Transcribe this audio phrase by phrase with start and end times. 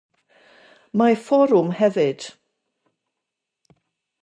[1.01, 2.25] Mae fforwm hefyd.